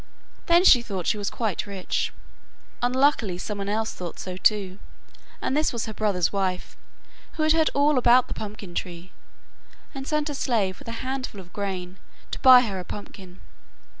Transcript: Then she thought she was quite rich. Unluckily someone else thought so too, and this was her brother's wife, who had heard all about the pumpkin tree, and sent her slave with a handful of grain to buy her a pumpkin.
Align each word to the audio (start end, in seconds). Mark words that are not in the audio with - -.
Then 0.47 0.63
she 0.63 0.81
thought 0.81 1.05
she 1.05 1.19
was 1.19 1.29
quite 1.29 1.67
rich. 1.67 2.11
Unluckily 2.81 3.37
someone 3.37 3.69
else 3.69 3.93
thought 3.93 4.17
so 4.17 4.35
too, 4.35 4.79
and 5.43 5.55
this 5.55 5.71
was 5.71 5.85
her 5.85 5.93
brother's 5.93 6.33
wife, 6.33 6.75
who 7.33 7.43
had 7.43 7.51
heard 7.51 7.69
all 7.75 7.99
about 7.99 8.27
the 8.27 8.33
pumpkin 8.33 8.73
tree, 8.73 9.11
and 9.93 10.07
sent 10.07 10.27
her 10.29 10.33
slave 10.33 10.79
with 10.79 10.87
a 10.87 11.05
handful 11.05 11.39
of 11.39 11.53
grain 11.53 11.97
to 12.31 12.39
buy 12.39 12.61
her 12.61 12.79
a 12.79 12.83
pumpkin. 12.83 13.41